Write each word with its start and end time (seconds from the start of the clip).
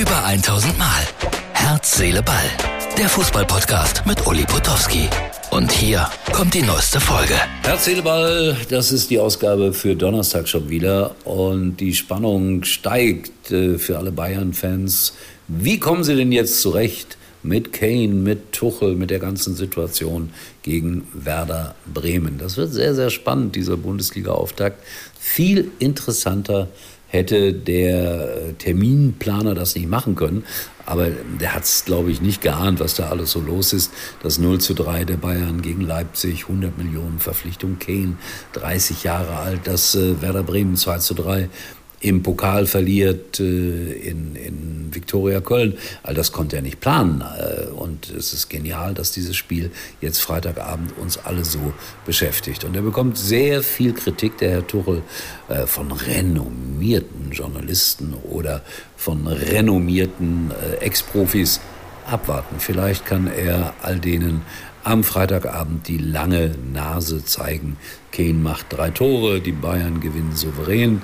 Über 0.00 0.24
1000 0.24 0.78
Mal. 0.78 1.06
Herz, 1.52 1.98
Seele, 1.98 2.22
Ball. 2.22 2.46
Der 2.96 3.06
Fußballpodcast 3.06 4.06
mit 4.06 4.26
Uli 4.26 4.44
Potowski. 4.44 5.10
Und 5.50 5.70
hier 5.70 6.08
kommt 6.32 6.54
die 6.54 6.62
neueste 6.62 6.98
Folge. 6.98 7.34
Herz, 7.64 7.84
Seele, 7.84 8.00
Ball, 8.00 8.56
das 8.70 8.92
ist 8.92 9.10
die 9.10 9.18
Ausgabe 9.18 9.74
für 9.74 9.94
Donnerstag 9.96 10.48
schon 10.48 10.70
wieder. 10.70 11.14
Und 11.24 11.76
die 11.76 11.94
Spannung 11.94 12.64
steigt 12.64 13.50
äh, 13.50 13.76
für 13.76 13.98
alle 13.98 14.10
Bayern-Fans. 14.10 15.12
Wie 15.48 15.78
kommen 15.78 16.02
sie 16.02 16.16
denn 16.16 16.32
jetzt 16.32 16.62
zurecht 16.62 17.18
mit 17.42 17.74
Kane, 17.74 18.08
mit 18.08 18.52
Tuchel, 18.52 18.94
mit 18.94 19.10
der 19.10 19.18
ganzen 19.18 19.54
Situation 19.54 20.30
gegen 20.62 21.08
Werder 21.12 21.74
Bremen? 21.92 22.38
Das 22.38 22.56
wird 22.56 22.72
sehr, 22.72 22.94
sehr 22.94 23.10
spannend, 23.10 23.54
dieser 23.54 23.76
Bundesliga-Auftakt. 23.76 24.82
Viel 25.18 25.70
interessanter 25.78 26.68
hätte 27.10 27.52
der 27.52 28.56
Terminplaner 28.58 29.54
das 29.54 29.74
nicht 29.74 29.88
machen 29.88 30.14
können. 30.14 30.44
Aber 30.86 31.08
der 31.40 31.54
hat 31.54 31.64
es, 31.64 31.84
glaube 31.84 32.10
ich, 32.10 32.20
nicht 32.20 32.40
geahnt, 32.40 32.80
was 32.80 32.94
da 32.94 33.10
alles 33.10 33.32
so 33.32 33.40
los 33.40 33.72
ist. 33.72 33.92
Das 34.22 34.38
0 34.38 34.60
zu 34.60 34.74
3 34.74 35.04
der 35.04 35.16
Bayern 35.16 35.62
gegen 35.62 35.82
Leipzig, 35.82 36.44
100 36.44 36.78
Millionen 36.78 37.18
Verpflichtung 37.18 37.78
Kane, 37.78 38.16
30 38.54 39.04
Jahre 39.04 39.36
alt, 39.36 39.60
das 39.64 39.94
äh, 39.94 40.20
Werder 40.20 40.42
Bremen 40.42 40.76
2 40.76 40.98
zu 40.98 41.14
3 41.14 41.48
im 42.00 42.22
Pokal 42.22 42.66
verliert 42.66 43.38
äh, 43.40 43.92
in, 43.92 44.34
in 44.34 44.88
Viktoria 44.92 45.40
Köln. 45.40 45.74
All 46.02 46.14
das 46.14 46.32
konnte 46.32 46.56
er 46.56 46.62
nicht 46.62 46.80
planen. 46.80 47.22
Äh, 47.22 47.66
und 47.66 48.10
es 48.10 48.32
ist 48.32 48.48
genial, 48.48 48.94
dass 48.94 49.12
dieses 49.12 49.36
Spiel 49.36 49.70
jetzt 50.00 50.20
Freitagabend 50.20 50.96
uns 50.96 51.18
alle 51.18 51.44
so 51.44 51.72
beschäftigt. 52.06 52.64
Und 52.64 52.74
er 52.74 52.82
bekommt 52.82 53.18
sehr 53.18 53.62
viel 53.62 53.92
Kritik, 53.92 54.38
der 54.38 54.50
Herr 54.50 54.66
Tuchel, 54.66 55.02
äh, 55.48 55.66
von 55.66 55.92
renommierten 55.92 57.32
Journalisten 57.32 58.14
oder 58.30 58.62
von 58.96 59.26
renommierten 59.26 60.50
Ex-Profis. 60.80 61.60
Abwarten. 62.06 62.56
Vielleicht 62.58 63.06
kann 63.06 63.28
er 63.28 63.74
all 63.82 64.00
denen 64.00 64.42
am 64.82 65.04
Freitagabend 65.04 65.86
die 65.86 65.98
lange 65.98 66.52
Nase 66.72 67.24
zeigen. 67.24 67.76
Kane 68.10 68.34
macht 68.34 68.66
drei 68.70 68.90
Tore, 68.90 69.40
die 69.40 69.52
Bayern 69.52 70.00
gewinnen 70.00 70.34
souverän. 70.34 71.02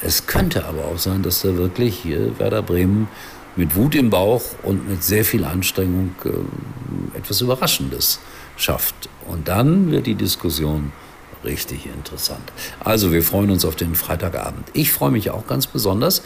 Es 0.00 0.26
könnte 0.26 0.64
aber 0.64 0.84
auch 0.84 0.98
sein, 0.98 1.22
dass 1.22 1.42
da 1.42 1.56
wirklich 1.56 1.98
hier 1.98 2.38
Werder 2.38 2.62
Bremen 2.62 3.08
mit 3.56 3.74
Wut 3.74 3.96
im 3.96 4.10
Bauch 4.10 4.42
und 4.62 4.88
mit 4.88 5.02
sehr 5.02 5.24
viel 5.24 5.44
Anstrengung 5.44 6.14
äh, 6.24 7.18
etwas 7.18 7.40
Überraschendes 7.40 8.20
schafft. 8.56 9.08
Und 9.26 9.48
dann 9.48 9.90
wird 9.90 10.06
die 10.06 10.14
Diskussion 10.14 10.92
richtig 11.44 11.86
interessant. 11.86 12.52
Also 12.80 13.12
wir 13.12 13.22
freuen 13.22 13.50
uns 13.50 13.64
auf 13.64 13.76
den 13.76 13.94
Freitagabend. 13.94 14.68
Ich 14.72 14.92
freue 14.92 15.10
mich 15.10 15.30
auch 15.30 15.46
ganz 15.46 15.66
besonders 15.66 16.22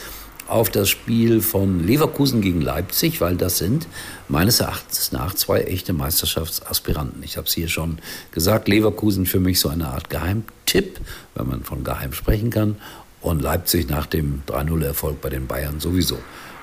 auf 0.49 0.69
das 0.69 0.91
Spiel 0.91 1.41
von 1.41 1.87
Leverkusen 1.87 2.43
gegen 2.43 2.61
Leipzig, 2.61 3.21
weil 3.21 3.37
das 3.37 3.59
sind 3.59 3.87
meines 4.29 4.61
Erachtens 4.61 5.13
nach 5.13 5.35
zwei 5.35 5.63
echte 5.63 5.95
Meisterschaftsaspiranten. 5.95 7.23
Ich 7.23 7.37
habe 7.39 7.47
es 7.47 7.55
hier 7.55 7.69
schon 7.69 7.99
gesagt, 8.33 8.69
Leverkusen 8.69 9.25
für 9.25 9.41
mich 9.41 9.61
so 9.61 9.71
eine 9.71 9.89
Art 9.89 10.11
Geheimtipp, 10.11 11.01
wenn 11.35 11.47
man 11.47 11.65
von 11.65 11.85
geheim 11.85 12.13
sprechen 12.13 12.51
kann 12.51 12.77
und 13.23 13.41
Leipzig 13.41 13.89
nach 13.89 14.07
dem 14.07 14.43
3-0-Erfolg 14.47 15.21
bei 15.21 15.31
den 15.31 15.47
Bayern 15.47 15.81
sowieso. 15.81 16.19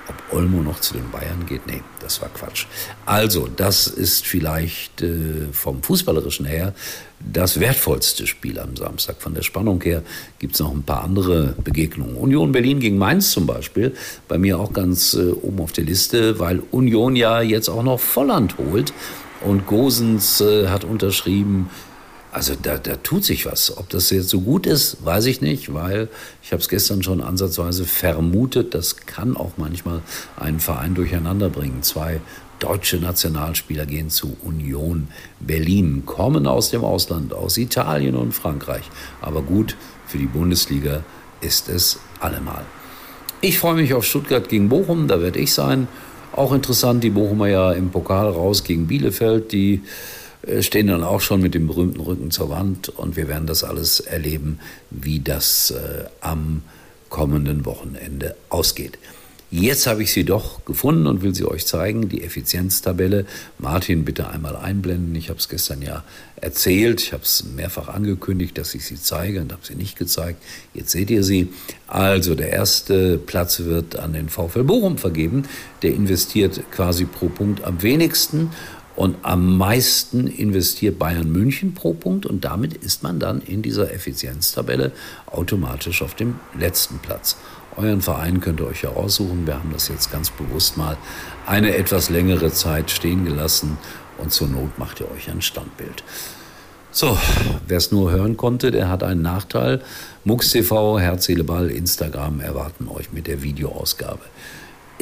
Ob 0.08 0.38
Olmo 0.38 0.60
noch 0.62 0.80
zu 0.80 0.94
den 0.94 1.08
Bayern 1.10 1.46
geht? 1.46 1.66
Nee, 1.66 1.82
das 2.00 2.20
war 2.20 2.28
Quatsch. 2.30 2.66
Also, 3.06 3.48
das 3.48 3.86
ist 3.86 4.26
vielleicht 4.26 5.02
äh, 5.02 5.46
vom 5.52 5.82
Fußballerischen 5.82 6.46
her 6.46 6.74
das 7.20 7.60
wertvollste 7.60 8.26
Spiel 8.26 8.58
am 8.58 8.76
Samstag. 8.76 9.16
Von 9.20 9.34
der 9.34 9.42
Spannung 9.42 9.80
her 9.82 10.02
gibt 10.38 10.54
es 10.54 10.60
noch 10.60 10.72
ein 10.72 10.82
paar 10.82 11.04
andere 11.04 11.54
Begegnungen. 11.62 12.16
Union 12.16 12.50
Berlin 12.50 12.80
gegen 12.80 12.98
Mainz 12.98 13.30
zum 13.30 13.46
Beispiel, 13.46 13.94
bei 14.26 14.38
mir 14.38 14.58
auch 14.58 14.72
ganz 14.72 15.14
äh, 15.14 15.30
oben 15.30 15.60
auf 15.60 15.72
der 15.72 15.84
Liste, 15.84 16.40
weil 16.40 16.60
Union 16.70 17.14
ja 17.14 17.40
jetzt 17.40 17.68
auch 17.68 17.82
noch 17.82 18.00
Volland 18.00 18.56
holt. 18.58 18.92
Und 19.42 19.66
Gosens 19.66 20.40
äh, 20.40 20.68
hat 20.68 20.84
unterschrieben, 20.84 21.70
also 22.32 22.54
da, 22.60 22.78
da 22.78 22.96
tut 22.96 23.24
sich 23.24 23.46
was. 23.46 23.76
Ob 23.76 23.88
das 23.88 24.10
jetzt 24.10 24.28
so 24.28 24.40
gut 24.40 24.66
ist, 24.66 25.04
weiß 25.04 25.26
ich 25.26 25.40
nicht, 25.40 25.74
weil 25.74 26.08
ich 26.42 26.52
habe 26.52 26.62
es 26.62 26.68
gestern 26.68 27.02
schon 27.02 27.20
ansatzweise 27.20 27.84
vermutet, 27.84 28.74
das 28.74 28.98
kann 28.98 29.36
auch 29.36 29.52
manchmal 29.56 30.02
einen 30.36 30.60
Verein 30.60 30.94
durcheinander 30.94 31.48
bringen. 31.48 31.82
Zwei 31.82 32.20
deutsche 32.60 32.98
Nationalspieler 32.98 33.86
gehen 33.86 34.10
zu 34.10 34.36
Union 34.42 35.08
Berlin, 35.40 36.04
kommen 36.06 36.46
aus 36.46 36.70
dem 36.70 36.84
Ausland, 36.84 37.32
aus 37.32 37.56
Italien 37.56 38.14
und 38.14 38.32
Frankreich. 38.32 38.84
Aber 39.20 39.42
gut, 39.42 39.76
für 40.06 40.18
die 40.18 40.26
Bundesliga 40.26 41.02
ist 41.40 41.68
es 41.68 41.98
allemal. 42.20 42.64
Ich 43.40 43.58
freue 43.58 43.74
mich 43.74 43.94
auf 43.94 44.04
Stuttgart 44.04 44.48
gegen 44.48 44.68
Bochum, 44.68 45.08
da 45.08 45.20
werde 45.20 45.38
ich 45.38 45.52
sein. 45.52 45.88
Auch 46.32 46.52
interessant, 46.52 47.02
die 47.02 47.10
Bochumer 47.10 47.48
ja 47.48 47.72
im 47.72 47.90
Pokal 47.90 48.28
raus 48.28 48.62
gegen 48.62 48.86
Bielefeld, 48.86 49.50
die 49.50 49.82
stehen 50.60 50.86
dann 50.86 51.04
auch 51.04 51.20
schon 51.20 51.40
mit 51.40 51.54
dem 51.54 51.66
berühmten 51.66 52.00
Rücken 52.00 52.30
zur 52.30 52.50
Wand 52.50 52.88
und 52.88 53.16
wir 53.16 53.28
werden 53.28 53.46
das 53.46 53.64
alles 53.64 54.00
erleben, 54.00 54.58
wie 54.90 55.20
das 55.20 55.70
äh, 55.70 56.04
am 56.20 56.62
kommenden 57.08 57.64
Wochenende 57.64 58.36
ausgeht. 58.48 58.98
Jetzt 59.52 59.88
habe 59.88 60.04
ich 60.04 60.12
sie 60.12 60.22
doch 60.22 60.64
gefunden 60.64 61.08
und 61.08 61.22
will 61.22 61.34
sie 61.34 61.44
euch 61.44 61.66
zeigen, 61.66 62.08
die 62.08 62.22
Effizienztabelle. 62.22 63.26
Martin, 63.58 64.04
bitte 64.04 64.30
einmal 64.30 64.54
einblenden. 64.54 65.12
Ich 65.16 65.28
habe 65.28 65.40
es 65.40 65.48
gestern 65.48 65.82
ja 65.82 66.04
erzählt. 66.36 67.00
Ich 67.00 67.12
habe 67.12 67.24
es 67.24 67.44
mehrfach 67.56 67.88
angekündigt, 67.88 68.56
dass 68.58 68.76
ich 68.76 68.84
sie 68.84 68.94
zeige 68.94 69.40
und 69.40 69.50
habe 69.50 69.66
sie 69.66 69.74
nicht 69.74 69.98
gezeigt. 69.98 70.40
Jetzt 70.72 70.92
seht 70.92 71.10
ihr 71.10 71.24
sie. 71.24 71.48
Also 71.88 72.36
der 72.36 72.50
erste 72.50 73.18
Platz 73.18 73.58
wird 73.58 73.96
an 73.96 74.12
den 74.12 74.28
VfL 74.28 74.62
Bochum 74.62 74.98
vergeben. 74.98 75.42
Der 75.82 75.94
investiert 75.94 76.62
quasi 76.70 77.04
pro 77.04 77.28
Punkt 77.28 77.64
am 77.64 77.82
wenigsten 77.82 78.50
und 79.00 79.16
am 79.22 79.56
meisten 79.56 80.26
investiert 80.26 80.98
Bayern 80.98 81.32
München 81.32 81.72
pro 81.72 81.94
Punkt 81.94 82.26
und 82.26 82.44
damit 82.44 82.74
ist 82.74 83.02
man 83.02 83.18
dann 83.18 83.40
in 83.40 83.62
dieser 83.62 83.90
Effizienztabelle 83.94 84.92
automatisch 85.24 86.02
auf 86.02 86.12
dem 86.12 86.38
letzten 86.58 86.98
Platz. 86.98 87.38
Euren 87.78 88.02
Verein 88.02 88.42
könnt 88.42 88.60
ihr 88.60 88.66
euch 88.66 88.82
ja 88.82 88.90
aussuchen. 88.90 89.46
Wir 89.46 89.54
haben 89.54 89.72
das 89.72 89.88
jetzt 89.88 90.12
ganz 90.12 90.28
bewusst 90.28 90.76
mal 90.76 90.98
eine 91.46 91.76
etwas 91.76 92.10
längere 92.10 92.52
Zeit 92.52 92.90
stehen 92.90 93.24
gelassen 93.24 93.78
und 94.18 94.32
zur 94.32 94.48
Not 94.48 94.78
macht 94.78 95.00
ihr 95.00 95.10
euch 95.10 95.30
ein 95.30 95.40
Standbild. 95.40 96.04
So, 96.90 97.16
wer 97.66 97.78
es 97.78 97.92
nur 97.92 98.10
hören 98.10 98.36
konnte, 98.36 98.70
der 98.70 98.90
hat 98.90 99.02
einen 99.02 99.22
Nachteil. 99.22 99.80
MUX 100.24 100.50
TV, 100.50 101.00
Herz, 101.00 101.24
Seele, 101.24 101.44
Ball, 101.44 101.70
Instagram 101.70 102.40
erwarten 102.40 102.86
euch 102.88 103.12
mit 103.12 103.28
der 103.28 103.42
Videoausgabe. 103.42 104.20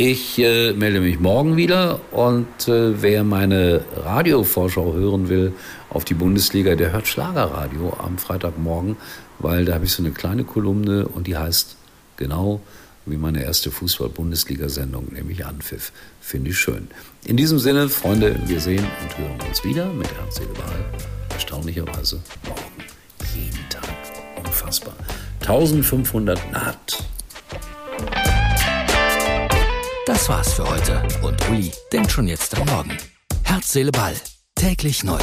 Ich 0.01 0.39
äh, 0.39 0.75
melde 0.75 1.01
mich 1.01 1.19
morgen 1.19 1.57
wieder 1.57 1.99
und 2.13 2.69
äh, 2.69 3.03
wer 3.03 3.25
meine 3.25 3.85
Radiovorschau 3.97 4.93
hören 4.93 5.29
will 5.29 5.53
auf 5.91 6.05
die 6.05 6.15
Bundesliga, 6.15 6.77
der 6.77 6.93
hört 6.93 7.09
Schlagerradio 7.09 7.97
am 7.99 8.17
Freitagmorgen, 8.17 8.97
weil 9.41 9.65
da 9.65 9.75
habe 9.75 9.87
ich 9.87 9.91
so 9.91 10.05
eine 10.05 10.13
kleine 10.13 10.45
Kolumne 10.45 11.09
und 11.09 11.27
die 11.27 11.37
heißt 11.37 11.75
genau 12.17 12.61
wie 13.07 13.17
meine 13.17 13.43
erste 13.43 13.73
Fußball-Bundesliga-Sendung, 13.73 15.09
nämlich 15.15 15.45
Anpfiff. 15.45 15.91
Finde 16.21 16.51
ich 16.51 16.59
schön. 16.61 16.87
In 17.25 17.37
diesem 17.37 17.59
Sinne, 17.59 17.89
Freunde, 17.89 18.37
wir 18.47 18.61
sehen 18.61 18.87
und 19.03 19.19
hören 19.19 19.49
uns 19.49 19.65
wieder 19.65 19.93
mit 19.93 20.07
Herz, 20.15 20.37
Seele, 20.37 20.51
Erstaunlicherweise 21.31 22.21
morgen. 22.47 22.85
Jeden 23.35 23.69
Tag. 23.69 23.83
Unfassbar. 24.45 24.95
1500 25.41 26.53
naht. 26.53 27.08
Das 30.19 30.29
war's 30.29 30.53
für 30.53 30.69
heute 30.69 31.01
und 31.23 31.49
Uli 31.49 31.71
denkt 31.93 32.11
schon 32.11 32.27
jetzt 32.27 32.59
am 32.59 32.67
Morgen. 32.67 32.99
Herz, 33.45 33.73
Seele, 33.73 33.93
Ball. 33.93 34.17
Täglich 34.57 35.05
neu. 35.05 35.21